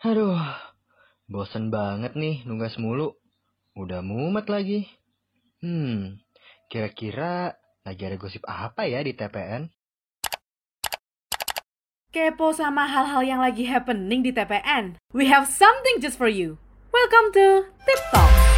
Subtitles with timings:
[0.00, 0.40] Aduh,
[1.28, 3.20] bosen banget nih nugas mulu.
[3.76, 4.88] Udah mumet lagi.
[5.60, 6.16] Hmm,
[6.72, 7.52] kira-kira
[7.84, 9.68] lagi ada gosip apa ya di TPN?
[12.08, 14.96] Kepo sama hal-hal yang lagi happening di TPN?
[15.12, 16.56] We have something just for you.
[16.96, 18.49] Welcome to Tip Talk.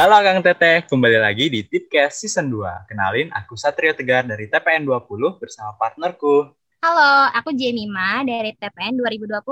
[0.00, 2.88] Halo Kang Teteh, kembali lagi di Tipcast Season 2.
[2.88, 6.48] Kenalin, aku Satrio Tegar dari TPN 20 bersama partnerku.
[6.80, 9.44] Halo, aku Jemima dari TPN 2020.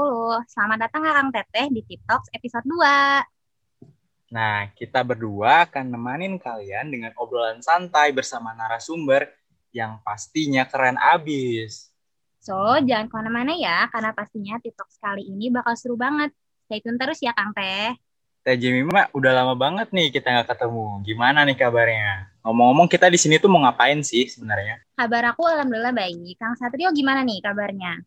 [0.48, 4.32] Selamat datang Kang Teteh di Tip Talks episode 2.
[4.32, 9.28] Nah, kita berdua akan nemanin kalian dengan obrolan santai bersama narasumber
[9.76, 11.92] yang pastinya keren abis.
[12.40, 12.56] So,
[12.88, 16.32] jangan ke mana-mana ya, karena pastinya Tip Talks kali ini bakal seru banget.
[16.64, 18.07] Stay tune terus ya Kang Teh.
[18.48, 21.04] Teh Jemima, udah lama banget nih kita nggak ketemu.
[21.04, 22.32] Gimana nih kabarnya?
[22.40, 24.80] Ngomong-ngomong, kita di sini tuh mau ngapain sih sebenarnya?
[24.96, 26.40] Kabar aku alhamdulillah baik.
[26.40, 28.00] Kang Satrio gimana nih kabarnya?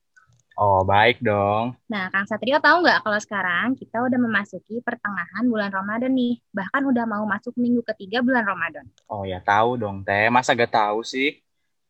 [0.57, 1.77] Oh, baik dong.
[1.85, 6.41] Nah, Kang Satrio tahu nggak kalau sekarang kita udah memasuki pertengahan bulan Ramadan nih.
[6.57, 8.89] Bahkan udah mau masuk minggu ketiga bulan Ramadan.
[9.13, 10.25] Oh ya, tahu dong Teh.
[10.33, 11.37] Masa gak tahu sih?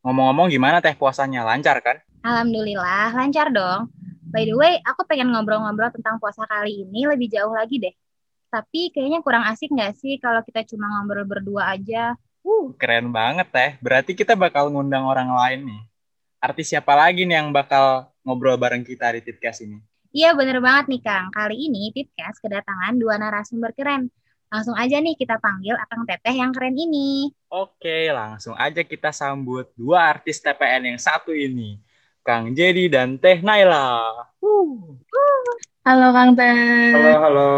[0.04, 1.48] Ngomong-ngomong gimana Teh puasanya?
[1.48, 2.04] Lancar kan?
[2.20, 3.88] Alhamdulillah, lancar dong.
[4.28, 7.96] By the way, aku pengen ngobrol-ngobrol tentang puasa kali ini lebih jauh lagi deh.
[8.52, 12.20] Tapi kayaknya kurang asik nggak sih kalau kita cuma ngobrol berdua aja?
[12.44, 13.72] Uh, keren banget Teh.
[13.80, 15.82] Berarti kita bakal ngundang orang lain nih.
[16.44, 19.80] Artis siapa lagi nih yang bakal ngobrol bareng kita di Tipcast ini?
[20.12, 21.32] Iya bener banget nih Kang.
[21.32, 24.12] Kali ini Tipcast kedatangan dua narasumber keren.
[24.52, 27.32] Langsung aja nih kita panggil Akang Teteh yang keren ini.
[27.48, 31.80] Oke, langsung aja kita sambut dua artis TPN yang satu ini.
[32.20, 34.12] Kang Jadi dan Teh Naila.
[34.44, 35.00] Uh.
[35.82, 36.94] Halo Kang Teh.
[36.94, 37.52] Halo, halo.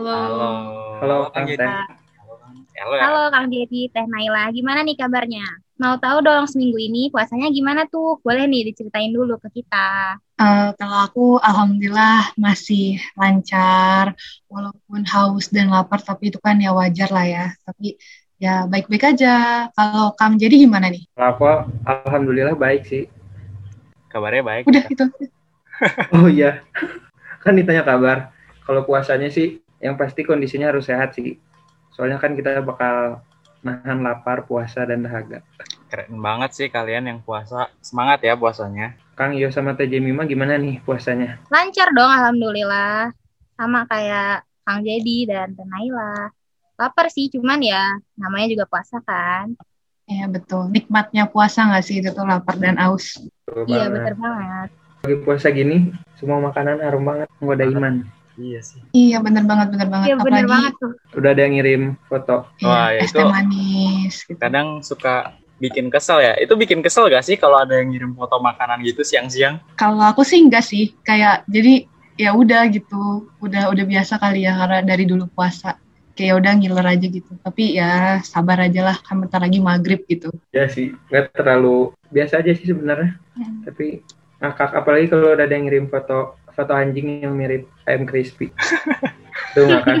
[0.00, 0.48] Halo.
[0.96, 1.60] Halo, Kang Jadi.
[1.60, 1.68] Teh.
[1.68, 2.54] Halo, Kang.
[2.72, 3.02] Halo, ya.
[3.04, 4.48] Halo Kang Dedi, Teh Naila.
[4.48, 5.44] Gimana nih kabarnya?
[5.76, 8.16] Mau tahu dong seminggu ini puasanya gimana tuh?
[8.24, 10.16] Boleh nih diceritain dulu ke kita.
[10.40, 14.16] Eh, kalau aku alhamdulillah masih lancar,
[14.48, 17.44] walaupun haus dan lapar, tapi itu kan ya wajar lah ya.
[17.60, 18.00] Tapi
[18.40, 19.68] ya baik-baik aja.
[19.76, 21.04] Kalau Kang jadi gimana nih?
[21.12, 21.44] Aku
[21.84, 23.04] alhamdulillah baik sih.
[24.08, 24.64] Kabarnya baik.
[24.64, 25.04] Udah gitu.
[26.16, 26.64] Oh iya.
[27.46, 28.34] Kan ditanya kabar.
[28.66, 31.38] Kalau puasanya sih yang pasti kondisinya harus sehat sih.
[31.94, 33.22] Soalnya kan kita bakal
[33.62, 35.46] nahan lapar, puasa dan dahaga.
[35.86, 37.70] Keren banget sih kalian yang puasa.
[37.78, 38.98] Semangat ya puasanya.
[39.14, 41.38] Kang Iyo sama Teh Jemima gimana nih puasanya?
[41.46, 43.14] Lancar dong Alhamdulillah.
[43.54, 46.34] Sama kayak Kang Jadi dan Teh Naila.
[46.76, 49.54] Lapar sih, cuman ya namanya juga puasa kan.
[50.04, 50.68] Ya betul.
[50.68, 53.22] Nikmatnya puasa nggak sih itu tuh lapar dan aus.
[53.46, 53.94] Betul Iya banget.
[53.94, 54.70] bener banget.
[55.06, 57.30] Lagi puasa gini, semua makanan harum banget.
[57.38, 57.94] Nggak ada iman.
[58.34, 58.82] Iya sih.
[58.90, 60.06] Iya bener banget, bener banget.
[60.10, 60.92] Iya bener Apalagi banget tuh.
[61.14, 62.36] Udah ada yang ngirim foto.
[62.58, 64.38] ya, Wah, ya itu manis gitu.
[64.42, 66.34] Kadang suka bikin kesel ya.
[66.42, 69.62] Itu bikin kesel gak sih kalau ada yang ngirim foto makanan gitu siang-siang?
[69.78, 71.86] Kalau aku sih enggak sih, kayak jadi
[72.18, 75.78] ya udah gitu, udah udah biasa kali ya karena dari dulu puasa.
[76.18, 77.30] Kayak ya udah ngiler aja gitu.
[77.46, 80.34] Tapi ya sabar aja lah, kan bentar lagi maghrib gitu.
[80.50, 83.14] Ya sih, nggak terlalu biasa aja sih sebenarnya.
[83.38, 83.62] Hmm.
[83.62, 84.02] Tapi
[84.36, 88.48] ngakak apalagi kalau udah ada yang ngirim foto foto anjing yang mirip ayam crispy.
[89.54, 89.96] Tuh ngakak.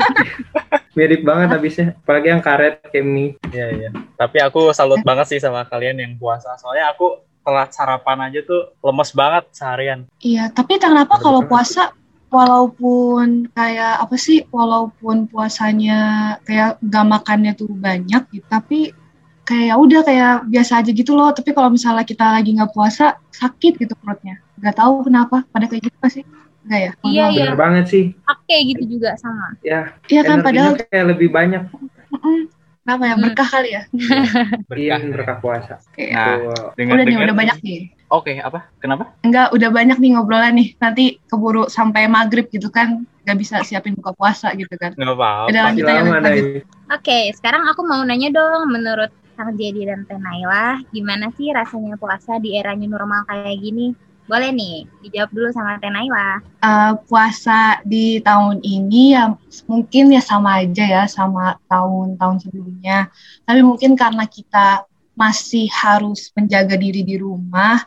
[0.96, 1.86] mirip banget habisnya.
[2.00, 3.36] Apalagi yang karet kayak mie.
[3.52, 3.90] Iya, iya.
[4.16, 6.56] Tapi aku salut banget sih sama kalian yang puasa.
[6.56, 10.08] Soalnya aku telat sarapan aja tuh lemes banget seharian.
[10.18, 11.94] Iya, tapi kenapa kalau puasa
[12.32, 18.90] walaupun kayak apa sih, walaupun puasanya kayak gak makannya tuh banyak gitu, tapi
[19.46, 21.30] kayak ya udah kayak biasa aja gitu loh.
[21.30, 24.42] Tapi kalau misalnya kita lagi nggak puasa, sakit gitu perutnya.
[24.56, 26.20] Gak tahu kenapa, pada kayak gitu pasti.
[26.66, 26.90] Enggak ya?
[26.90, 27.44] Iya, Kalau- iya.
[27.46, 28.04] Bener banget sih.
[28.26, 29.54] Oke gitu juga sama.
[29.62, 31.62] Ya, Iya kan, padahal kayak lebih banyak.
[32.10, 32.42] mm,
[32.82, 33.22] kenapa ya Hmm.
[33.22, 33.82] berkah kali ya?
[33.94, 34.18] Iya,
[34.70, 34.98] Berkah.
[35.14, 35.74] berkah puasa.
[35.94, 36.68] Kayak, Nah, Tuh.
[36.74, 37.80] dengar udah nih, udah banyak nih.
[38.06, 38.70] Oke, apa?
[38.78, 39.14] Kenapa?
[39.22, 40.68] Enggak, udah banyak nih ngobrolan nih.
[40.78, 44.94] Nanti keburu sampai maghrib gitu kan, nggak bisa siapin buka puasa gitu kan.
[44.94, 45.50] Nggak apa-apa.
[45.50, 46.02] Udah lanjut aja.
[46.94, 52.00] Oke, sekarang aku mau nanya dong, menurut Kang Jadi dan Teh Naila, gimana sih rasanya
[52.00, 53.92] puasa di era new normal kayak gini?
[54.24, 56.40] Boleh nih, dijawab dulu sama Teh Naila.
[56.64, 59.36] Eh, puasa di tahun ini ya
[59.68, 63.12] mungkin ya sama aja ya sama tahun-tahun sebelumnya.
[63.44, 67.84] Tapi mungkin karena kita masih harus menjaga diri di rumah,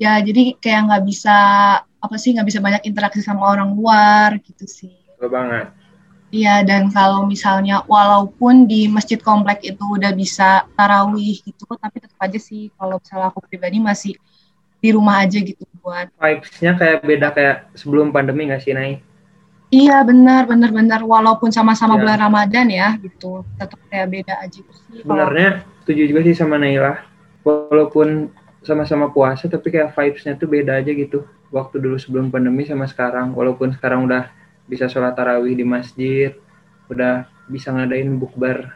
[0.00, 1.36] ya jadi kayak nggak bisa
[1.80, 4.96] apa sih nggak bisa banyak interaksi sama orang luar gitu sih.
[5.16, 5.75] Betul banget.
[6.36, 12.20] Iya, dan kalau misalnya walaupun di masjid komplek itu udah bisa tarawih gitu, tapi tetap
[12.20, 14.12] aja sih kalau misalnya aku pribadi masih
[14.76, 16.12] di rumah aja gitu buat.
[16.20, 19.00] Vibes-nya kayak beda kayak sebelum pandemi nggak sih, Nay?
[19.72, 22.00] Iya benar benar benar walaupun sama-sama Ya.
[22.04, 25.02] bulan Ramadan ya gitu tetap kayak beda aja sih.
[25.02, 25.48] Kalau- Sebenarnya
[25.82, 27.00] setuju juga sih sama Naila.
[27.42, 28.28] Walaupun
[28.62, 31.24] sama-sama puasa tapi kayak vibes-nya tuh beda aja gitu.
[31.48, 33.32] Waktu dulu sebelum pandemi sama sekarang.
[33.32, 34.30] Walaupun sekarang udah
[34.66, 36.34] bisa sholat tarawih di masjid,
[36.86, 38.74] udah bisa ngadain bukber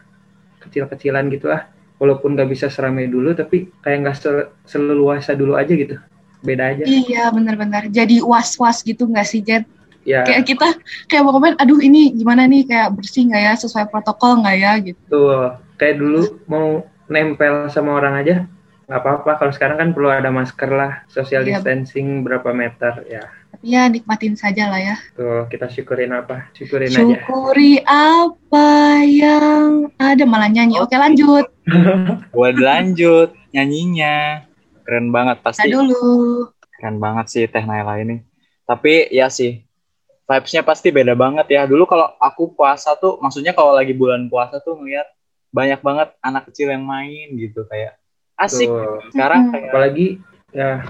[0.63, 1.67] kecil-kecilan gitu lah.
[2.01, 6.01] Walaupun gak bisa seramai dulu tapi kayak nggak sel- seleluasa dulu aja gitu.
[6.41, 6.89] Beda aja.
[6.89, 9.69] Iya benar-benar jadi was-was gitu nggak sih Jet?
[10.09, 10.69] Ya, Kayak kita
[11.13, 14.73] kayak mau komen, aduh ini gimana nih kayak bersih nggak ya sesuai protokol nggak ya
[14.81, 15.01] gitu.
[15.13, 15.61] tuh.
[15.77, 18.37] Kayak dulu mau nempel sama orang aja
[18.89, 19.31] nggak apa-apa.
[19.37, 21.61] Kalau sekarang kan perlu ada masker lah, social Iya.
[21.61, 23.29] distancing berapa meter ya.
[23.51, 24.97] Tapi ya nikmatin saja lah ya.
[25.19, 26.49] Tuh, kita syukurin apa?
[26.55, 27.03] Syukurin aja.
[27.03, 30.79] Syukuri apa yang ada malah nyanyi.
[30.79, 31.51] Oke lanjut.
[32.35, 34.47] Boleh dilanjut nyanyinya.
[34.87, 35.69] Keren banget Kita pasti.
[35.71, 36.47] dulu.
[36.79, 38.23] Keren banget sih Teh Naila ini.
[38.65, 39.67] Tapi ya sih,
[40.31, 41.67] vibes-nya pasti beda banget ya.
[41.67, 45.11] Dulu kalau aku puasa tuh, maksudnya kalau lagi bulan puasa tuh ngeliat
[45.51, 47.99] banyak banget anak kecil yang main gitu kayak
[48.39, 48.71] asik.
[48.71, 49.03] Tuh.
[49.11, 50.07] Sekarang kayak Apalagi
[50.55, 50.87] ya,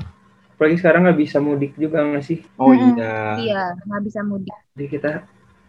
[0.61, 2.45] apalagi sekarang nggak bisa mudik juga nggak sih?
[2.61, 3.41] oh iya.
[3.41, 4.53] Iya, nggak bisa mudik.
[4.77, 5.11] Jadi kita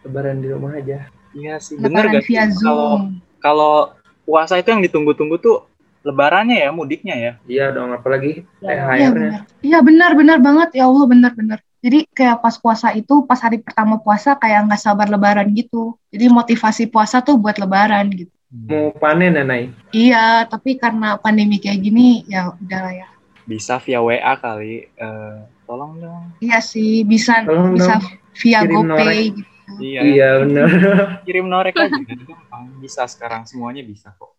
[0.04, 1.08] lebaran di rumah aja.
[1.32, 2.36] Iya sih, bener Lebaran gak sih?
[2.60, 3.08] Kalau
[3.40, 3.74] kalau
[4.28, 5.64] puasa itu yang ditunggu-tunggu tuh
[6.04, 7.32] lebarannya ya, mudiknya ya.
[7.48, 9.08] Iya dong, apalagi Iya, Iya THR-nya.
[9.16, 9.40] benar.
[9.64, 11.58] Iya benar benar banget ya Allah benar benar.
[11.80, 15.96] Jadi kayak pas puasa itu pas hari pertama puasa kayak nggak sabar lebaran gitu.
[16.12, 18.30] Jadi motivasi puasa tuh buat lebaran gitu.
[18.52, 19.72] Mau panen ya, Nay?
[19.96, 23.08] Iya, tapi karena pandemi kayak gini ya udahlah ya.
[23.44, 24.86] Bisa via WA kali.
[24.88, 26.22] Eh, tolong dong.
[26.38, 29.18] Iya sih bisa Tolong bisa dong, via kirim GoPay norek.
[29.32, 29.50] gitu.
[29.72, 30.66] Iya, Iya bener.
[31.22, 32.64] kirim norek aja gampang.
[32.78, 34.34] Bisa sekarang semuanya bisa kok.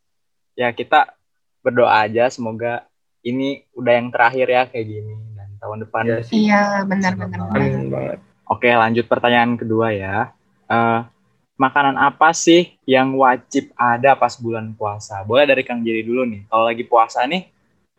[0.54, 1.16] Ya kita
[1.60, 2.86] berdoa aja semoga
[3.22, 6.04] ini udah yang terakhir ya kayak gini dan tahun depan.
[6.06, 6.36] Iya sih.
[6.46, 7.40] Iya benar benar.
[7.42, 7.56] benar.
[7.56, 8.20] Amin banget.
[8.46, 10.36] Oke, lanjut pertanyaan kedua ya.
[10.66, 11.00] Eh,
[11.56, 15.24] makanan apa sih yang wajib ada pas bulan puasa?
[15.24, 16.44] Boleh dari Kang Jerry dulu nih.
[16.46, 17.48] Kalau lagi puasa nih,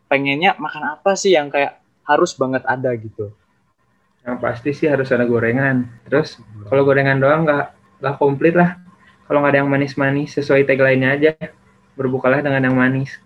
[0.05, 3.33] pengennya makan apa sih yang kayak harus banget ada gitu?
[4.25, 5.85] Yang pasti sih harus ada gorengan.
[6.09, 7.65] Terus kalau gorengan doang nggak
[8.01, 8.77] nggak komplit lah.
[9.25, 11.31] Kalau nggak ada yang manis-manis sesuai tagline-nya aja.
[11.97, 13.17] Berbukalah dengan yang manis.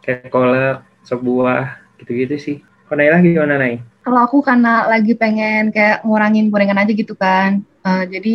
[0.00, 2.56] Kayak kolak, sop buah, gitu-gitu sih.
[2.88, 3.80] Kalau Naila gimana, Nay?
[4.02, 7.62] Kalau aku karena lagi pengen kayak ngurangin gorengan aja gitu kan.
[7.62, 8.34] Eh, jadi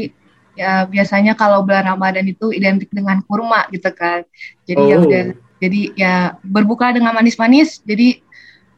[0.57, 4.25] ya biasanya kalau bulan Ramadan itu identik dengan kurma gitu kan.
[4.65, 5.05] Jadi ya Oh.
[5.05, 5.23] udah
[5.57, 6.15] jadi ya
[6.45, 7.81] berbuka dengan manis-manis.
[7.81, 8.21] Jadi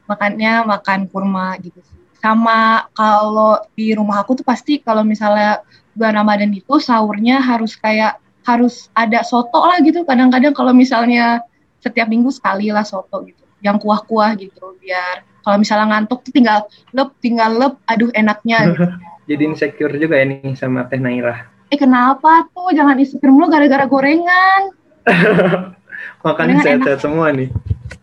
[0.08, 1.80] makannya makan kurma gitu.
[2.20, 5.64] Sama kalau di rumah aku tuh pasti kalau misalnya
[5.96, 10.04] bulan Ramadan itu sahurnya harus kayak harus ada soto lah gitu.
[10.04, 11.44] Kadang-kadang kalau misalnya
[11.80, 13.44] setiap minggu sekali lah soto gitu.
[13.60, 18.84] Yang kuah-kuah gitu biar kalau misalnya ngantuk tuh tinggal lep, tinggal lep, aduh enaknya gitu.
[19.30, 21.48] Jadi insecure juga ya nih sama Teh Naila.
[21.70, 24.74] Eh kenapa tuh jangan insecure mulu gara-gara gorengan.
[26.20, 27.48] Makannya Gorengan sehat-sehat semua nih.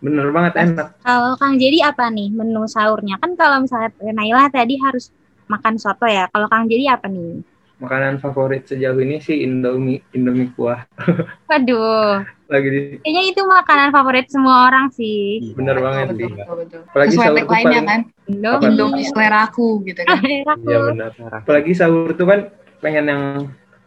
[0.01, 0.87] Bener banget enak.
[1.05, 3.21] Kalau Kang Jadi apa nih menu sahurnya?
[3.21, 5.13] Kan kalau misalnya Naila tadi harus
[5.45, 6.25] makan soto ya.
[6.33, 7.45] Kalau Kang Jadi apa nih?
[7.77, 10.81] Makanan favorit sejauh ini sih Indomie, Indomie kuah.
[11.49, 15.53] Waduh, Lagi di kayaknya itu makanan favorit semua orang sih.
[15.53, 16.33] bener banget betul, sih.
[16.33, 16.81] betul, betul.
[16.89, 18.65] Apalagi Sesuai sahur tuh paling kan, Indomie.
[18.73, 20.17] Indomie selera aku gitu kan.
[20.57, 20.65] Aku.
[20.65, 21.11] Iya benar.
[21.45, 22.39] Apalagi sahur tuh kan
[22.81, 23.23] pengen yang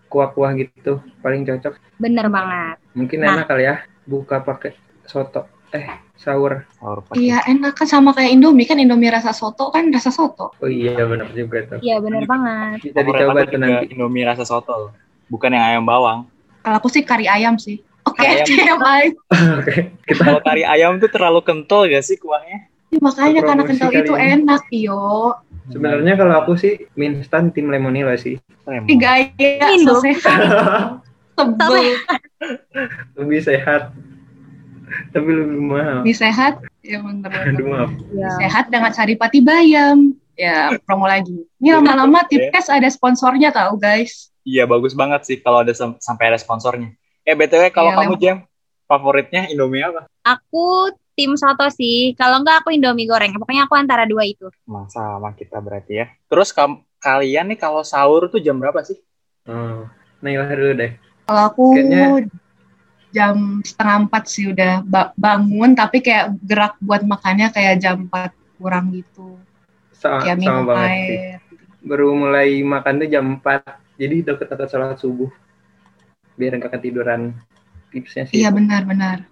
[0.07, 1.75] kuah-kuah gitu, paling cocok.
[1.99, 2.79] Bener banget.
[2.95, 3.43] Mungkin Nah.
[3.43, 5.47] enak kali ya buka pakai soto.
[5.71, 5.87] Eh,
[6.19, 6.67] sahur.
[7.15, 10.51] Iya enak kan sama kayak Indomie kan Indomie rasa soto kan rasa soto.
[10.59, 11.79] Oh iya benar juga tuh.
[11.79, 12.91] Iya bener banget.
[12.91, 13.87] Bisa dicoba tuh juga nanti.
[13.95, 14.91] Indomie rasa soto.
[15.31, 16.27] Bukan yang ayam bawang.
[16.67, 17.79] Kalau aku sih kari ayam sih.
[18.03, 18.47] Oke, Kari ayam.
[18.51, 19.05] TMI.
[19.61, 19.75] Oke,
[20.09, 22.67] kita Kalau kari ayam tuh terlalu kental gak sih kuahnya?
[22.91, 24.27] Ya, makanya karena kental itu ini.
[24.35, 25.39] enak, iyo.
[25.71, 28.43] sebenarnya kalau aku sih mie instan tim lemonila sih.
[28.67, 30.03] Ih gaya, Indo.
[31.41, 31.87] Tebel,
[33.19, 33.83] Lebih sehat.
[35.15, 36.03] Tapi lebih mahal.
[36.03, 36.53] lebih sehat.
[36.81, 37.91] Ya bener Aduh maaf.
[38.11, 38.31] Iya.
[38.41, 40.17] Sehat dengan saripati bayam.
[40.35, 41.37] Ya, promo lagi.
[41.61, 44.33] Ini lama-lama Tipkes ada sponsornya tahu guys.
[44.41, 46.97] Iya bagus banget sih kalau ada sam- sampai ada sponsornya.
[47.29, 48.37] Eh btw kalau Iya, kamu lem- Jam
[48.89, 50.09] favoritnya Indomie apa?
[50.25, 52.17] Aku tim soto sih.
[52.17, 53.37] Kalau enggak aku Indomie goreng.
[53.37, 54.49] Pokoknya aku antara dua itu.
[54.65, 56.07] Nah, sama kita berarti ya.
[56.25, 58.97] Terus kam- kalian nih kalau sahur tuh jam berapa sih?
[59.45, 59.85] Oh,
[60.25, 60.97] Naila dulu deh.
[61.31, 62.27] Kalau aku Kayaknya-
[63.11, 68.35] jam setengah empat sih udah ba- bangun, tapi kayak gerak buat makannya kayak jam empat
[68.59, 69.39] kurang gitu.
[69.95, 71.19] Sa- Ya sama banget sih.
[71.23, 71.39] air.
[71.87, 73.63] Baru mulai makan tuh jam 4.
[73.95, 75.31] Jadi deket-deket sholat subuh.
[76.35, 77.31] Biar nggak ketiduran.
[77.91, 78.43] Tipsnya sih.
[78.43, 79.23] Iya benar-benar.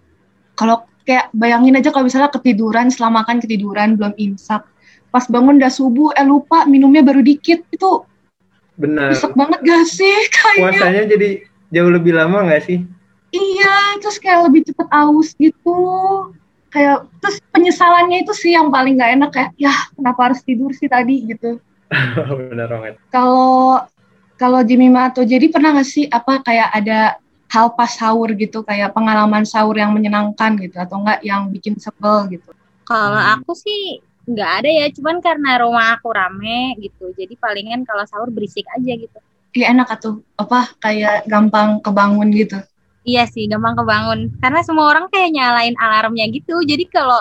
[0.54, 4.62] Kalau kayak bayangin aja kalau misalnya ketiduran, setelah makan ketiduran belum imsak,
[5.08, 8.06] pas bangun udah subuh, eh lupa minumnya baru dikit itu
[8.78, 9.10] Benar.
[9.10, 10.14] Besok banget gak sih?
[10.34, 11.30] Kayaknya Puasanya jadi
[11.68, 12.78] jauh lebih lama nggak sih?
[13.28, 15.76] iya, terus kayak lebih cepet aus gitu.
[16.68, 20.88] Kayak terus penyesalannya itu sih yang paling gak enak kayak ya kenapa harus tidur sih
[20.88, 21.56] tadi gitu.
[22.52, 22.94] Benar banget.
[23.08, 23.84] Kalau
[24.36, 27.16] kalau Jimmy atau jadi pernah gak sih apa kayak ada
[27.48, 32.28] hal pas sahur gitu kayak pengalaman sahur yang menyenangkan gitu atau enggak yang bikin sebel
[32.28, 32.52] gitu.
[32.84, 33.40] Kalau Hmm.
[33.40, 37.16] aku sih nggak ada ya, cuman karena rumah aku rame gitu.
[37.16, 39.18] Jadi palingan kalau sahur berisik aja gitu.
[39.56, 42.60] Iya enak atau apa kayak gampang kebangun gitu.
[43.08, 44.36] Iya sih, gampang kebangun.
[44.36, 46.60] Karena semua orang kayak nyalain alarmnya gitu.
[46.60, 47.18] Jadi kalau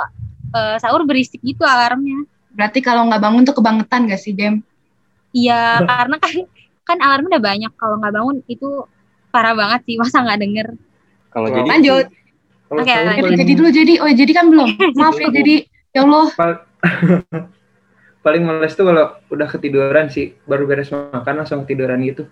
[0.52, 2.28] eh, sahur berisik gitu alarmnya.
[2.52, 4.66] Berarti kalau nggak bangun tuh kebangetan gak sih, Dem?
[5.32, 6.34] Iya, karena kan
[6.84, 7.72] kan alarmnya udah banyak.
[7.80, 8.70] Kalau nggak bangun itu
[9.32, 9.96] parah banget sih.
[9.96, 10.68] Masa nggak denger?
[11.32, 12.06] Kalau jadi Lanjut.
[12.68, 14.70] Oke, paling, jadi dulu jadi, oh jadi kan belum.
[15.00, 15.56] Maaf ya jadi,
[15.96, 16.28] ya Allah.
[18.22, 22.28] paling males tuh kalau udah ketiduran sih, baru beres makan langsung ketiduran gitu.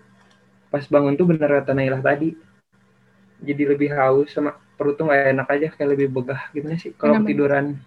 [0.69, 2.35] Pas bangun tuh bener kata Nailah tadi.
[3.39, 7.21] Jadi lebih haus sama perut tuh nggak enak aja, kayak lebih begah gimana sih kalau
[7.23, 7.79] ketiduran.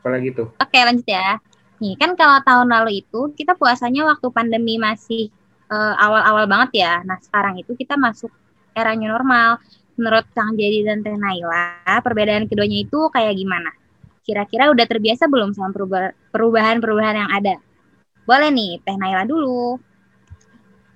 [0.00, 0.48] Apalagi tuh.
[0.56, 1.36] Oke, lanjut ya.
[1.80, 5.32] Nih, kan kalau tahun lalu itu kita puasanya waktu pandemi masih
[5.68, 6.92] eh, awal-awal banget ya.
[7.04, 8.32] Nah, sekarang itu kita masuk
[8.76, 9.60] era new normal.
[10.00, 13.68] Menurut Kang Jadi dan Teh Naila, perbedaan keduanya itu kayak gimana?
[14.26, 17.54] Kira-kira udah terbiasa belum sama peruba- perubahan-perubahan yang ada?
[18.28, 19.80] Boleh nih, Teh Naila dulu.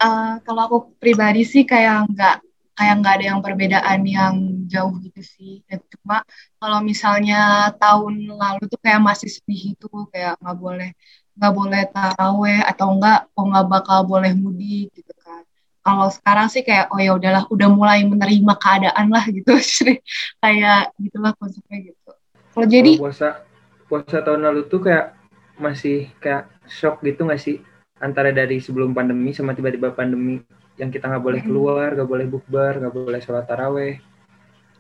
[0.05, 2.35] Eh, kalau aku pribadi sih kayak nggak
[2.77, 4.35] kayak nggak ada yang perbedaan yang
[4.73, 5.53] jauh gitu sih.
[5.71, 6.17] Ya, cuma
[6.61, 10.91] kalau misalnya tahun lalu tuh kayak masih sedih itu kayak nggak boleh
[11.39, 15.43] nggak boleh taraweh atau enggak oh nggak bakal boleh mudik gitu kan.
[15.85, 19.53] Kalau sekarang sih kayak oh ya udahlah udah mulai menerima keadaan lah gitu.
[20.43, 22.11] Kayak gitulah konsepnya gitu.
[22.55, 23.43] Kalau jadi puasa
[23.91, 25.19] puasa tahun lalu tuh kayak
[25.59, 27.59] masih kayak shock gitu nggak sih
[28.03, 30.43] antara dari sebelum pandemi sama tiba-tiba pandemi
[30.75, 34.03] yang kita nggak boleh keluar, nggak boleh bukber, nggak boleh sholat taraweh,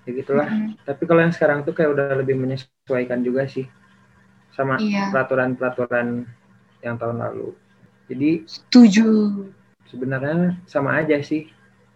[0.02, 0.50] ya gitulah.
[0.50, 3.70] mm, Tapi kalau yang sekarang tuh kayak udah lebih menyesuaikan juga sih
[4.50, 6.26] sama iya peraturan-peraturan
[6.82, 7.54] yang tahun lalu.
[8.10, 9.06] Jadi setuju.
[9.88, 11.46] sebenarnya sama aja sih,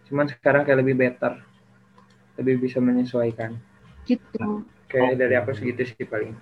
[0.07, 1.35] cuman sekarang kayak lebih better,
[2.39, 3.59] lebih bisa menyesuaikan.
[4.07, 4.63] Gitu.
[4.89, 5.19] Kayak Oke.
[5.21, 6.33] dari aku segitu sih paling.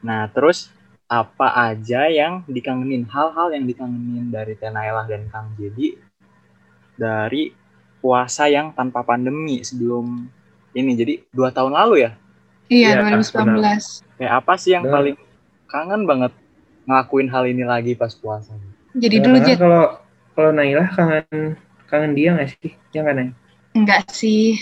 [0.00, 0.72] Nah, terus
[1.04, 3.04] apa aja yang dikangenin?
[3.04, 6.00] Hal-hal yang dikangenin dari Tenailah dan Kang Jadi
[6.96, 7.52] dari
[8.00, 10.26] puasa yang tanpa pandemi sebelum
[10.72, 10.90] ini.
[10.96, 12.10] Jadi dua tahun lalu ya?
[12.72, 14.00] Iya, Iya, 2019.
[14.16, 15.16] Kayak apa sih yang Dan- paling
[15.68, 16.32] kangen banget
[16.88, 18.56] ngelakuin hal ini lagi pas puasa?
[18.96, 19.84] Jadi Ya, dulu Jet, kalau
[20.32, 22.72] kalau Nailah kangen kangen dia nggak sih?
[22.92, 23.28] Ya kan Nay?
[23.72, 24.56] enggak sih.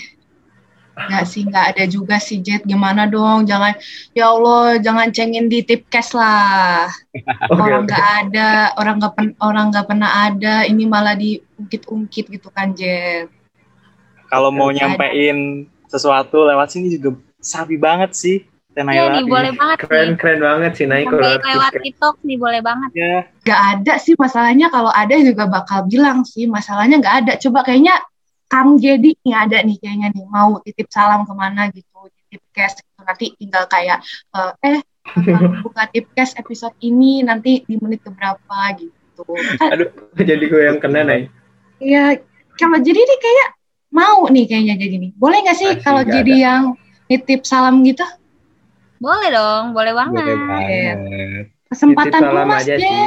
[1.01, 2.61] Enggak sih, enggak ada juga sih Jet.
[2.63, 3.45] Gimana dong?
[3.45, 3.73] Jangan
[4.11, 6.87] ya Allah, jangan cengin di tipcast lah.
[7.51, 7.87] Oke orang oke.
[7.87, 13.27] nggak ada, orang nggak pen, orang nggak pernah ada, ini malah diungkit-ungkit gitu kan Jet.
[14.25, 14.77] Kalau mau Ada.
[14.87, 15.37] nyampein
[15.85, 18.37] sesuatu lewat sini juga sapi banget sih
[18.71, 19.11] Iya Tenailah.
[19.11, 20.15] nih, boleh banget Keren nih.
[20.15, 21.71] keren banget sih Nay kalau lewat.
[21.75, 22.89] TikTok nih, boleh banget.
[22.95, 24.71] Ya, Nggak ada sih masalahnya.
[24.71, 27.33] Kalau ada juga bakal bilang sih masalahnya nggak ada.
[27.35, 27.99] Coba kayaknya
[28.51, 32.83] Kang Jadi nih ada nih kayaknya nih mau titip salam ke mana gitu, titip cash
[32.83, 32.99] gitu.
[32.99, 34.03] nanti tinggal kayak
[34.35, 34.79] eh, eh
[35.63, 39.23] buka tip cash episode ini nanti di menit keberapa gitu.
[39.71, 39.87] Aduh,
[40.19, 41.31] jadi gue yang kena Nay.
[41.79, 42.19] Iya,
[42.59, 43.49] kalau jadi nih kayak
[43.95, 45.11] mau nih kayaknya jadi nih.
[45.15, 46.63] Boleh nggak sih kalau jadi yang
[47.07, 48.03] nitip salam gitu?
[49.01, 50.27] Boleh dong, boleh banget.
[50.27, 50.97] boleh banget.
[51.71, 52.99] Kesempatan Titip salam emas, aja sih.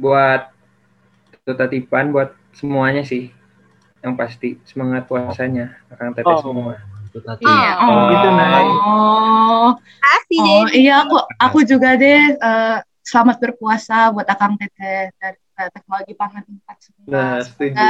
[0.00, 0.42] Buat
[1.44, 3.37] tatipan buat semuanya sih.
[3.98, 6.42] Yang pasti semangat puasanya akan teteh Oh.
[6.42, 6.74] semua.
[7.08, 7.42] Itu tadi.
[7.42, 7.70] Iya.
[7.82, 8.28] Oh, gitu.
[8.28, 10.76] Oh, Kasih oh, jadi.
[10.76, 16.44] iya aku aku juga deh eh, selamat berpuasa buat Akang Teteh dari eh, teknologi pangan
[16.44, 17.04] 4 semua.
[17.08, 17.80] Nah, setuju.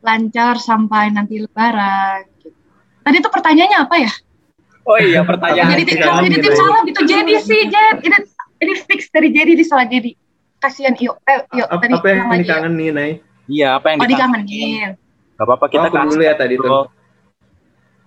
[0.00, 2.30] lancar sampai nanti lebaran.
[2.38, 2.54] Gitu.
[3.02, 4.12] Tadi tuh pertanyaannya apa ya?
[4.86, 5.74] Oh iya pertanyaan.
[5.74, 6.54] jadi kalau jadi gitu ya.
[6.54, 7.96] salam gitu jadi sih Jet.
[8.06, 8.16] Ini
[8.62, 10.14] ini fix dari jadi di salah jadi.
[10.56, 12.38] Kasihan yuk, eh, yuk Apa, tadi apa yang yuk.
[12.46, 13.10] dikangenin Nay?
[13.46, 14.90] Iya, apa yang Oh dikangenin?
[15.36, 16.88] Gak apa-apa kita Oh, kasih dulu ya tadi tuh.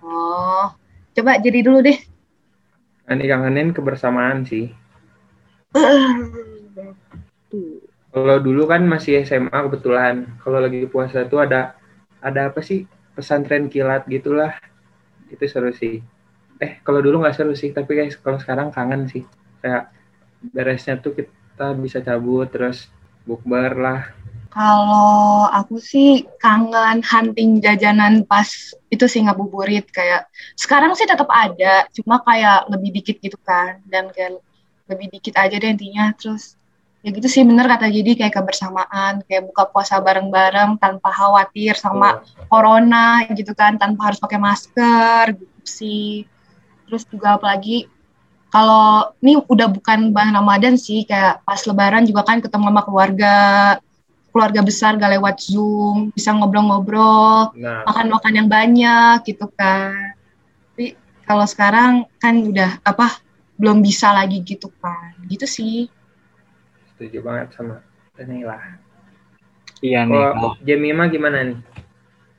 [0.01, 0.65] Oh,
[1.13, 1.97] coba jadi dulu deh.
[3.05, 4.73] Yang dikangenin kebersamaan sih.
[8.09, 10.25] Kalau dulu kan masih SMA kebetulan.
[10.41, 11.77] Kalau lagi puasa tuh ada
[12.25, 14.57] ada apa sih pesantren kilat gitulah.
[15.29, 16.01] Itu seru sih.
[16.59, 19.23] Eh kalau dulu nggak seru sih, tapi guys kalau sekarang kangen sih.
[19.61, 19.93] Kayak
[20.41, 22.89] beresnya tuh kita bisa cabut terus
[23.29, 24.01] bukber lah.
[24.49, 28.49] Kalau aku sih kangen hunting jajanan pas
[28.89, 30.25] itu sih ngabuburit kayak
[30.57, 34.41] sekarang sih tetap ada, cuma kayak lebih dikit gitu kan dan kayak
[34.89, 36.09] lebih dikit aja deh intinya.
[36.17, 36.57] Terus
[37.05, 42.19] ya gitu sih bener kata jadi kayak kebersamaan kayak buka puasa bareng-bareng tanpa khawatir sama
[42.51, 46.25] corona gitu kan tanpa harus pakai masker gitu sih.
[46.89, 47.85] Terus juga apalagi
[48.49, 53.35] kalau ini udah bukan bulan Ramadan sih kayak pas lebaran juga kan ketemu sama keluarga
[54.39, 60.15] keluarga besar gak lewat Zoom bisa ngobrol-ngobrol Nah, makan-makan yang banyak gitu kan
[60.75, 60.95] tapi
[61.27, 63.19] kalau sekarang kan udah apa
[63.59, 65.91] belum bisa lagi gitu kan gitu sih
[66.95, 67.83] setuju banget sama
[68.19, 68.59] Naila.
[69.79, 70.11] Iya nih.
[70.11, 71.59] Kalau kalau Jemima gimana nih?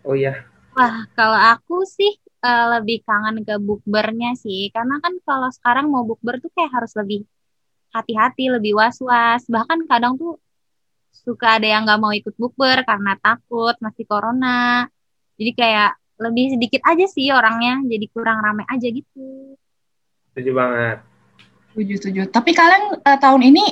[0.04, 0.44] Oh iya,
[0.76, 2.12] Wah, kalau aku sih
[2.46, 4.58] eh, lebih kangen ke bukbernya sih.
[4.74, 7.18] Karena kan kalau sekarang mau bukber tuh kayak harus lebih
[7.96, 9.42] hati-hati, lebih was-was.
[9.54, 10.32] Bahkan kadang tuh
[11.20, 14.88] suka ada yang nggak mau ikut bukber karena takut masih corona.
[15.36, 19.56] Jadi kayak lebih sedikit aja sih orangnya, jadi kurang rame aja gitu.
[20.30, 20.96] setuju banget.
[21.72, 22.20] Setuju, setuju.
[22.28, 23.64] Tapi kalian eh, tahun ini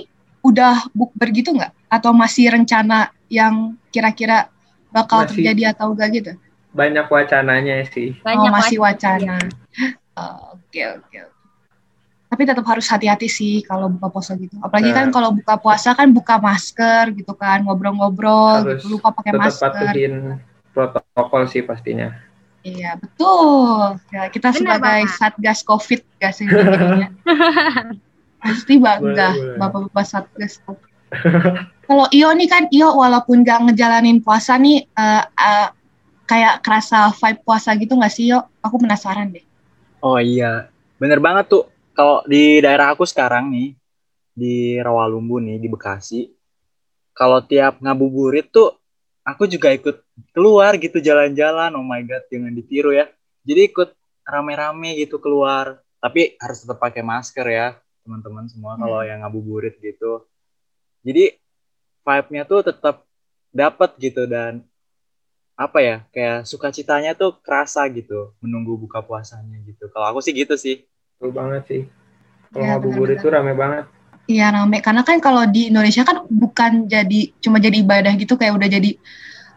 [0.43, 1.73] udah bukber gitu nggak?
[1.93, 4.49] Atau masih rencana yang kira-kira
[4.93, 5.45] bakal Masih.
[5.45, 6.33] terjadi atau enggak gitu?
[6.73, 8.17] Banyak wacananya sih.
[8.25, 9.37] Banyak oh, masih wacana.
[10.19, 10.99] Oke, oke.
[11.14, 11.38] oke.
[12.28, 14.52] Tapi tetap harus hati-hati sih kalau buka puasa gitu.
[14.61, 15.12] Apalagi kan Nah.
[15.12, 19.70] kalau buka puasa kan buka masker gitu kan, ngobrol-ngobrol gitu, lupa pakai Tetap masker.
[19.73, 20.14] patuhin
[20.70, 22.12] protokol sih pastinya.
[22.61, 23.97] Iya, betul.
[24.11, 25.16] Ya, kita Benar, sebagai Bapak.
[25.16, 26.44] Satgas Covid gak sih?
[28.44, 29.28] Pasti bangga.
[29.56, 30.85] Bapak-bapak Satgas Covid.
[31.88, 35.68] Kalau Iyo nih kan, Iyo walaupun gak ngejalanin puasa nih, eh, eh,
[36.28, 38.44] kayak kerasa vibe puasa gitu gak sih, Iyo?
[38.61, 39.42] Aku penasaran deh.
[39.99, 40.68] Oh iya,
[41.00, 41.64] bener banget tuh.
[41.99, 43.75] Kalau di daerah aku sekarang nih,
[44.31, 46.31] di Rawalumbu nih, di Bekasi,
[47.11, 48.78] kalau tiap ngabuburit tuh,
[49.26, 49.99] aku juga ikut
[50.31, 51.75] keluar gitu jalan-jalan.
[51.75, 53.11] Oh my God, jangan ditiru ya.
[53.43, 53.90] Jadi ikut
[54.23, 55.83] rame-rame gitu keluar.
[55.99, 57.75] Tapi harus tetap pakai masker ya,
[58.07, 60.23] teman-teman semua kalau yang ngabuburit gitu.
[61.02, 61.35] Jadi
[62.07, 63.02] vibe-nya tuh tetap
[63.50, 64.62] dapat gitu dan
[65.59, 70.54] apa ya kayak sukacitanya tuh kerasa gitu menunggu buka puasanya gitu kalau aku sih gitu
[70.54, 70.87] sih
[71.19, 71.83] Betul banget sih.
[72.54, 73.85] Kalau Iya, ngabuburit tuh rame banget.
[74.31, 78.54] Iya rame, karena kan kalau di Indonesia kan bukan jadi cuma jadi ibadah gitu, kayak
[78.54, 78.95] udah jadi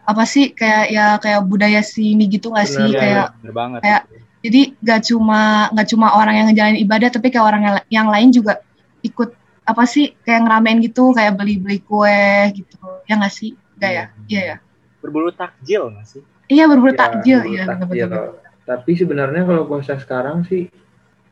[0.10, 2.82] apa sih kayak ya kayak budaya sini gitu gak sih?
[2.82, 3.80] Benar, kayak bener banget.
[3.86, 4.06] kayak-
[4.42, 8.34] jadi gak cuma gak cuma orang yang ngejalanin ibadah tapi kayak orang yang, yang lain
[8.34, 8.58] juga
[9.06, 12.82] ikut apa sih kayak ngeramein gitu kayak beli-beli kue gitu.
[13.06, 13.54] Ya gak sih?
[13.78, 14.04] Gak ya?
[14.26, 14.42] Iya.
[14.42, 14.56] Ya.
[14.98, 16.26] Berbulu takjil nggak sih?
[16.50, 17.40] Iya berburu Ya, takjil.
[17.46, 18.42] Berburu iya benar-benar.
[18.66, 20.66] Tapi sebenarnya kalau puasa sekarang sih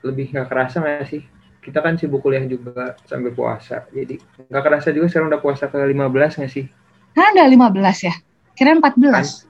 [0.01, 1.21] lebih nggak kerasa nggak sih?
[1.59, 3.83] Kita kan sibuk kuliah juga sambil puasa.
[3.89, 6.65] Jadi nggak kerasa juga sekarang udah puasa ke 15 nggak sih?
[7.09, 8.15] kan udah 15 ya
[8.53, 9.43] kirain 14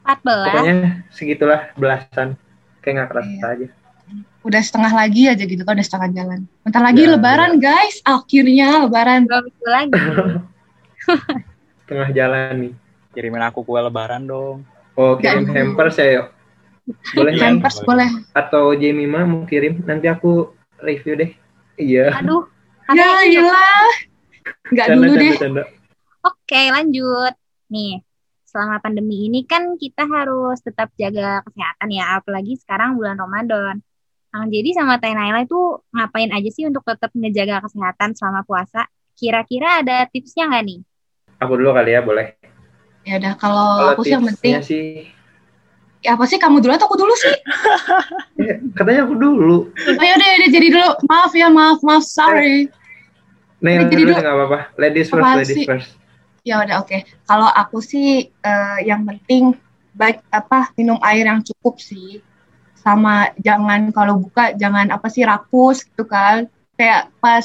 [0.00, 0.46] 14.
[0.46, 0.74] Pokoknya
[1.08, 2.34] segitulah belasan.
[2.80, 3.48] Kayak nggak kerasa Iya.
[3.52, 3.68] aja.
[4.40, 8.82] udah setengah lagi aja gitu kan udah setengah jalan bentar lagi Ya, lebaran guys akhirnya
[8.82, 9.92] lebaran minggu lagi.
[11.88, 12.72] Tengah jalan nih.
[13.10, 14.62] kirimin aku kue lebaran dong
[14.94, 16.26] Oh kirim hampers ya yuk.
[17.14, 17.48] Boleh nggak?
[17.48, 19.82] hampers boleh Atau Jemima mau kirim?
[19.84, 21.30] Nanti aku review deh.
[21.80, 22.14] Iya.
[22.20, 22.44] Aduh.
[22.90, 23.70] ya gila
[24.70, 25.62] nggak Canda, dulu canda, deh canda.
[26.26, 27.34] Oke, lanjut.
[27.70, 28.02] Nih,
[28.44, 33.78] selama pandemi ini kan kita harus tetap jaga kesehatan ya, apalagi sekarang bulan Ramadan.
[34.30, 35.58] Nah, jadi sama Teh Naila itu
[35.90, 38.86] ngapain aja sih untuk tetap ngejaga kesehatan selama puasa?
[39.18, 40.80] Kira-kira ada tipsnya nggak nih?
[41.42, 42.36] Aku dulu kali ya boleh.
[43.00, 45.08] ya udah kalau Kalau aku sih yang penting tipsnya sih,
[46.00, 46.40] ya apa sih?
[46.40, 47.34] Kamu dulu atau aku dulu sih?
[48.40, 49.68] Eh, katanya aku dulu.
[49.68, 50.90] oh ya udah ya udah, jadi dulu.
[51.12, 52.72] Maaf ya maaf maaf sorry.
[53.60, 54.16] Nih, Jadi dulu.
[54.16, 54.58] nggak apa-apa.
[54.80, 55.66] Ladies first, ladies sih?
[55.68, 55.92] first.
[56.40, 57.04] ya udah oke.
[57.28, 59.52] Kalau aku sih eh, yang penting
[59.92, 62.24] baik apa minum air yang cukup sih.
[62.80, 66.48] Sama jangan kalau buka jangan apa sih rakus gitu kan.
[66.80, 67.44] Kayak pas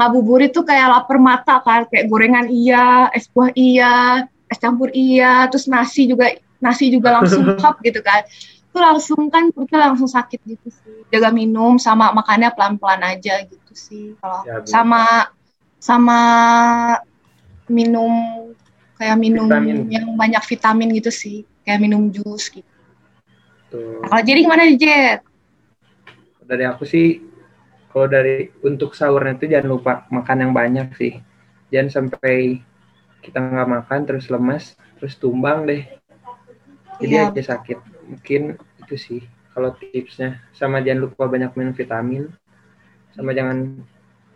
[0.00, 1.84] ngabuburit tuh kayak lapar mata kan.
[1.92, 7.42] Kayak gorengan iya es buah iya es campur iya terus nasi juga nasi juga langsung
[7.60, 8.22] cup gitu kan
[8.72, 13.72] itu langsung kan perutnya langsung sakit gitu sih jaga minum sama makannya pelan-pelan aja gitu
[13.76, 15.28] sih kalau Ya, sama
[15.82, 16.18] sama
[17.76, 18.12] minum
[18.98, 19.78] kayak minum Vitamin.
[19.94, 22.70] yang banyak vitamin gitu sih kayak minum jus gitu
[23.70, 24.02] Tuh.
[24.06, 25.20] kalau jadi gimana Jet
[26.42, 27.22] Dari aku sih,
[27.90, 31.12] kalau dari untuk sahurnya itu jangan lupa makan yang banyak sih.
[31.72, 32.60] Jangan sampai
[33.24, 35.82] kita nggak makan terus lemas, terus tumbang deh.
[37.00, 37.30] Jadi Iya.
[37.32, 37.78] aja sakit.
[38.08, 38.42] Mungkin
[38.84, 39.20] itu sih
[39.54, 40.42] kalau tipsnya.
[40.52, 42.28] Sama jangan lupa banyak minum vitamin.
[43.12, 43.80] Sama jangan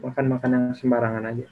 [0.00, 1.46] makan makan yang sembarangan aja.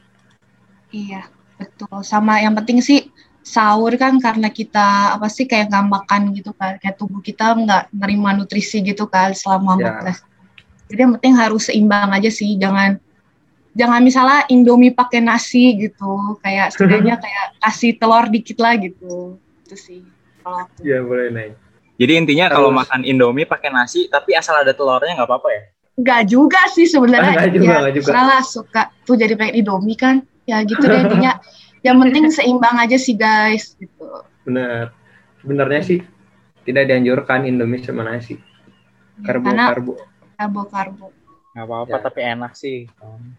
[0.92, 1.22] Iya,
[1.56, 2.00] betul.
[2.04, 3.08] Sama yang penting sih
[3.44, 7.92] sahur kan karena kita apa sih kayak nggak makan gitu kan, kayak tubuh kita nggak
[7.92, 10.00] nerima nutrisi gitu kan selama Ya.
[10.00, 10.24] 14.
[10.88, 12.96] Jadi yang penting harus seimbang aja sih, jangan
[13.74, 19.36] jangan misalnya Indomie pakai nasi gitu kayak setidaknya kayak kasih telur dikit lah gitu
[19.66, 20.00] itu sih
[20.44, 21.54] kalau aku Iya boleh naik.
[21.94, 25.62] Jadi intinya kalau makan Indomie pakai nasi tapi asal ada telurnya nggak apa-apa ya?
[25.94, 28.10] Nggak juga sih sebenarnya Nggak juga, ya nggak juga.
[28.10, 31.38] salah suka tuh jadi pengen Indomie kan ya gitu deh intinya
[31.80, 34.04] yang penting seimbang aja sih guys gitu
[34.42, 34.90] Benar.
[35.38, 35.98] Sebenarnya sih
[36.62, 38.36] tidak dianjurkan Indomie sama nasi.
[39.16, 39.92] Karbo karena karbo.
[40.34, 41.06] karbo karbo
[41.54, 42.02] Nggak apa-apa Ya.
[42.02, 42.78] tapi enak sih.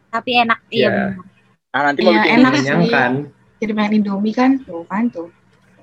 [0.08, 0.90] Tapi enak, iya Iya.
[0.90, 1.14] benar.
[1.70, 2.64] Ah nanti mau Iya, bikin enak sih.
[2.64, 3.12] Mengenyangkan
[3.56, 5.28] jadi pengen Indomie kan tuh kan tuh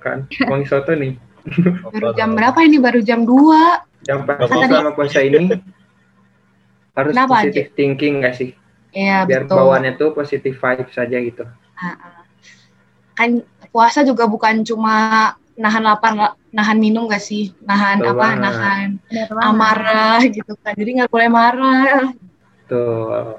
[0.03, 0.19] kan.
[0.45, 1.15] Wangi soto nih.
[1.95, 4.67] baru jam berapa ini baru jam 2 Yang pasti Nggak apa-apa.
[4.71, 5.43] selama puasa ini
[6.93, 8.51] harus Kenapa, positive thinking nggak sih?
[8.93, 11.43] iya Biar betul bawaannya tuh positive vibes saja gitu.
[11.75, 12.23] Ah, ah.
[13.13, 14.95] kan puasa juga bukan cuma
[15.53, 16.13] nahan lapar
[16.49, 18.41] nahan minum gak sih nahan Betul apa banget.
[18.41, 18.89] nahan
[19.43, 22.09] amarah gitu kan jadi nggak boleh marah
[22.69, 23.37] Tuh.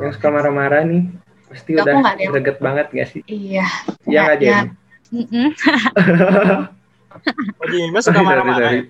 [0.00, 1.12] Yang suka marah-marah nih
[1.48, 3.20] pasti Aku udah greget banget gak sih?
[3.26, 3.68] iya
[4.04, 4.60] Iya nggak ya.
[5.08, 5.24] Jen?
[5.24, 5.48] Mm-mm.
[7.56, 8.70] Oh Jimmy Mas suka marah-marah.
[8.72, 8.82] ya?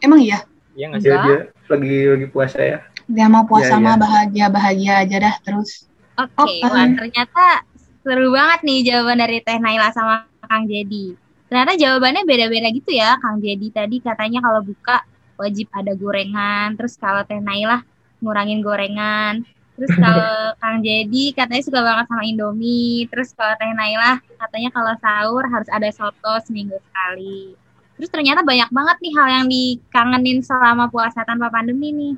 [0.00, 0.38] emang iya
[0.74, 1.10] Iya nggak sih?
[1.10, 2.78] Dia, lagi lagi puasa ya.
[3.04, 4.00] dia mau puasa Iya, mah iya.
[4.00, 6.62] bahagia bahagia aja dah terus Oke, Oke.
[6.62, 7.44] wah ternyata
[8.00, 11.10] seru banget nih jawaban dari Teh Naila sama Kang Jadi.
[11.44, 13.18] Ternyata jawabannya beda-beda gitu ya.
[13.18, 15.02] Kang Jadi tadi katanya kalau buka
[15.34, 16.78] wajib ada gorengan.
[16.78, 17.82] Terus kalau Teh Naila
[18.22, 19.42] ngurangin gorengan.
[19.74, 23.10] Terus kalau Kang Jadi katanya suka banget sama Indomie.
[23.10, 27.58] Terus kalau Teh Naila katanya kalau sahur harus ada soto seminggu sekali.
[27.94, 32.14] Terus ternyata banyak banget nih hal yang dikangenin selama puasa tanpa pandemi nih.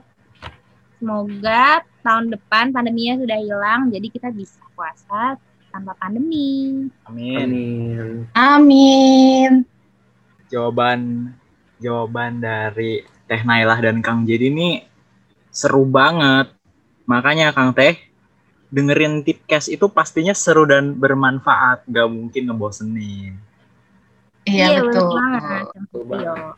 [0.97, 5.37] Semoga tahun depan pandeminya sudah hilang, jadi kita bisa puasa
[5.69, 6.89] tanpa pandemi.
[7.05, 7.37] Amin.
[7.37, 8.09] Amin.
[8.33, 9.51] amin
[10.49, 11.33] Jawaban
[11.77, 14.81] jawaban dari Teh Nailah dan Kang Jadi ini
[15.53, 16.56] seru banget.
[17.07, 17.95] Makanya Kang Teh
[18.69, 23.35] dengerin tipcast itu pastinya seru dan bermanfaat, gak mungkin ngebosenin.
[24.45, 25.43] iya bener betul banget.
[25.73, 26.07] Betul Iya.
[26.07, 26.55] banget.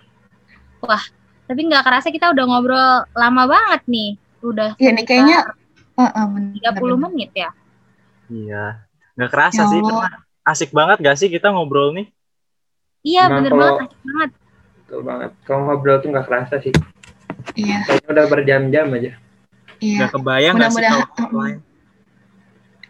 [0.80, 1.04] Wah,
[1.44, 4.10] tapi nggak kerasa kita udah ngobrol lama banget nih.
[4.38, 5.38] Udah Iya nih, kayaknya
[5.94, 7.00] Heeh, bener, 30 bener.
[7.06, 7.50] menit ya.
[8.28, 8.64] Iya.
[9.14, 12.06] Gak kerasa Ya sih, karena asik banget gak sih kita ngobrol nih?
[13.02, 14.30] Iya, Emang bener kalau- banget, asik banget.
[14.78, 15.30] Betul banget.
[15.42, 16.72] Kalau ngobrol tuh nggak kerasa sih.
[17.54, 19.12] iya Kayaknya udah berjam-jam aja.
[19.78, 21.58] Iya Gak kebayang gak sih Mudah-mudahan- kalau offline?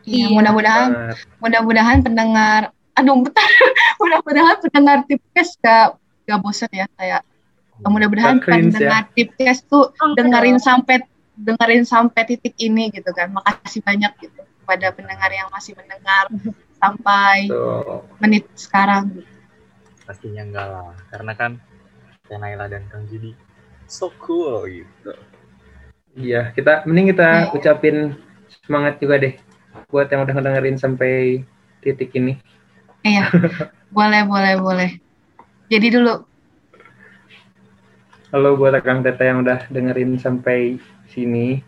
[0.04, 0.26] iya Iya.
[0.30, 0.88] mudah-mudahan
[1.38, 2.60] mudah-mudahan pendengar
[2.92, 3.44] aduh bentar
[4.00, 7.22] mudah-mudahan pendengar tipkes gak gak bosan ya kayak
[7.80, 13.78] mudah-mudahan cringe pendengar tipkes tuh Oh, dengerin sampai dengerin sampai titik ini gitu kan makasih
[13.80, 16.26] banyak gitu kepada pendengar yang masih mendengar
[16.80, 18.02] sampai Tuh.
[18.18, 19.30] menit sekarang gitu.
[20.02, 21.50] Pastinya enggak lah, karena kan
[22.24, 23.36] Teh Naila dan Kang Jadi
[23.84, 25.12] so cool gitu.
[26.18, 27.54] Iya, kita mending kita Iya.
[27.54, 27.96] ucapin
[28.66, 29.34] semangat juga deh
[29.88, 31.12] buat yang udah ngedengerin sampai
[31.80, 32.36] titik ini.
[33.06, 33.30] iya
[33.96, 34.90] boleh boleh boleh
[35.70, 36.14] jadi dulu
[38.28, 40.76] Halo buat Kang Tete yang udah dengerin sampai
[41.08, 41.64] sini.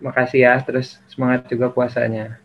[0.00, 2.40] Makasih ya, terus semangat juga puasanya.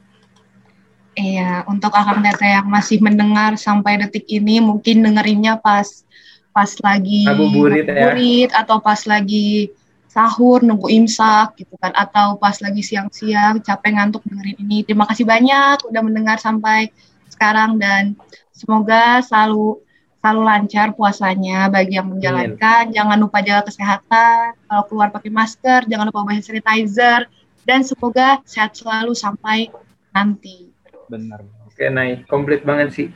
[1.16, 6.08] Iya, untuk akang teteh yang masih mendengar sampai detik ini, mungkin dengerinnya pas
[6.52, 8.16] pas lagi Ngabuburit ya.
[8.64, 9.72] atau pas lagi
[10.12, 14.84] sahur nunggu imsak gitu kan, atau pas lagi siang-siang capek ngantuk dengerin ini.
[14.84, 16.92] Terima kasih banyak udah mendengar sampai
[17.32, 18.20] sekarang dan
[18.52, 19.80] semoga selalu
[20.20, 22.92] selalu lancar puasanya bagi yang menjalankan.
[22.92, 24.60] Jangan lupa jaga kesehatan.
[24.68, 27.26] Kalau keluar pakai masker, jangan lupa bawa sanitizer
[27.64, 29.72] dan semoga sehat selalu sampai
[30.12, 30.70] nanti.
[31.08, 31.42] Bener.
[31.66, 33.08] Oke, Nay, komplit banget sih.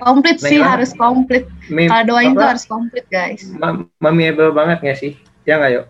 [0.00, 0.70] Komplit sih Baiklah.
[0.74, 1.44] harus komplit.
[1.68, 3.46] Kalau doain tuh harus komplit guys.
[3.54, 5.12] ma- mamiable banget gak sih?
[5.46, 5.86] Ya nggak yuk?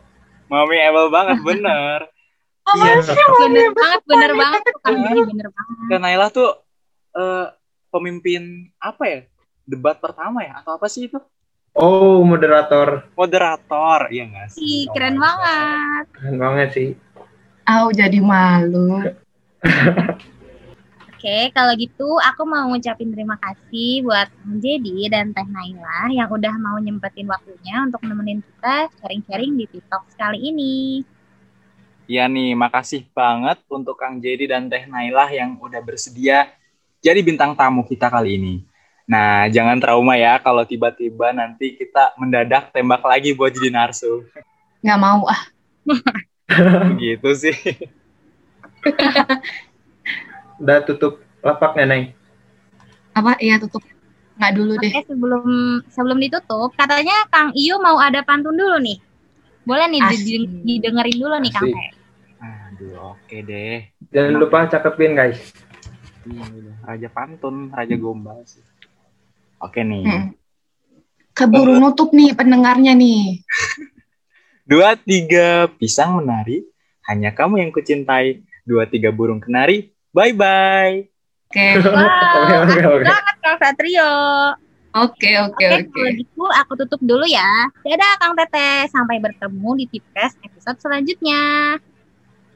[0.55, 1.99] Mami able banget, bener.
[2.65, 3.03] Iya.
[3.43, 4.63] Bener banget, bener banget.
[4.87, 5.77] Kang Jadi bener banget.
[5.91, 6.51] Dan Naila tuh
[7.19, 7.47] eh,
[7.91, 9.21] pemimpin apa ya?
[9.67, 10.63] Debat pertama ya?
[10.63, 11.19] Atau apa sih itu?
[11.75, 13.11] Oh, moderator.
[13.19, 14.63] Moderator, iya nggak sih?
[14.63, 16.05] Ih, keren banget.
[16.15, 16.89] Keren banget sih.
[17.67, 19.03] Aku jadi malu.
[21.25, 26.29] Oke, kalau gitu aku mau ngucapin terima kasih buat Kang Jadi dan Teh Naila yang
[26.29, 31.01] udah mau nyempetin waktunya untuk nemenin kita sharing-sharing di TikTok kali ini.
[32.05, 36.53] Iya nih, makasih banget untuk Kang Jadi dan Teh Nailah yang udah bersedia
[37.01, 38.55] jadi bintang tamu kita kali ini.
[39.09, 44.29] Nah, jangan trauma ya kalau tiba-tiba nanti kita mendadak tembak lagi buat jadi narsu.
[44.85, 45.41] Nggak mau ah.
[47.01, 47.57] gitu sih.
[50.61, 52.03] Udah tutup lapaknya, Nay.
[53.15, 53.39] Apa?
[53.39, 53.83] Iya tutup.
[54.35, 54.91] Nggak dulu deh.
[54.91, 55.45] Oke, sebelum
[55.95, 58.99] sebelum ditutup, katanya Kang Iyo mau ada pantun dulu nih.
[59.63, 60.19] Boleh nih Asik.
[60.27, 61.67] dideng- didengerin dulu nih Kang.
[61.71, 63.15] Aduh.
[63.15, 63.87] Oke deh.
[64.11, 65.39] Jangan lupa cakepin guys.
[66.27, 66.75] Iya, udah.
[66.85, 68.61] Raja pantun, raja gombal sih.
[69.63, 70.03] Oke nih.
[70.03, 70.27] Hmm.
[71.35, 73.43] Keburu nutup nih pendengarnya nih.
[74.67, 76.67] Dua tiga pisang menari,
[77.07, 78.43] hanya kamu yang kucintai.
[78.65, 81.11] Dua tiga burung kenari, bye bye.
[81.51, 84.15] Oke, Wow, banget Kang Satrio.
[84.95, 87.47] oke, oke, Oke, kalau gitu aku tutup dulu ya.
[87.83, 91.43] Dadah Kang Teteh, sampai bertemu di Tipcast episode selanjutnya.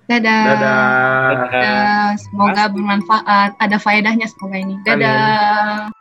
[0.08, 0.44] Dadah.
[0.48, 1.30] Dadah.
[1.52, 2.06] Dadah.
[2.16, 3.60] Semoga bermanfaat.
[3.60, 4.74] Ada faedahnya semoga ini.
[4.80, 5.92] Dadah.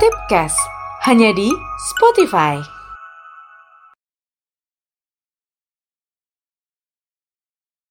[0.00, 0.60] Tipcast
[1.04, 1.52] hanya di
[1.92, 2.79] Spotify.